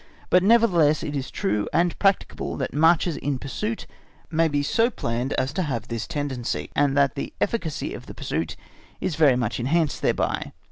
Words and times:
But 0.31 0.41
nevertheless 0.41 1.03
it 1.03 1.15
is 1.15 1.29
true 1.29 1.69
and 1.71 1.95
practicable 1.99 2.57
that 2.57 2.73
marches 2.73 3.17
in 3.17 3.37
pursuit 3.37 3.85
may 4.31 4.47
be 4.47 4.63
so 4.63 4.89
planned 4.89 5.31
as 5.33 5.53
to 5.53 5.61
have 5.61 5.89
this 5.89 6.07
tendency, 6.07 6.71
and 6.75 6.97
that 6.97 7.13
the 7.13 7.33
efficacy 7.39 7.93
of 7.93 8.07
the 8.07 8.15
pursuit 8.15 8.55
is 8.99 9.13
very 9.13 9.35
much 9.35 9.59
enchanced 9.59 10.01
thereby. 10.01 10.53